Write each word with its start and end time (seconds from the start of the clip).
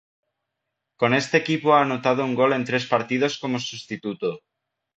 Con 0.99 1.11
este 1.21 1.35
equipo 1.43 1.75
ha 1.75 1.81
anotado 1.83 2.25
un 2.29 2.33
gol 2.41 2.53
en 2.53 2.65
tres 2.69 2.87
partidos 2.87 3.37
como 3.37 3.59
sustituto. 3.59 4.29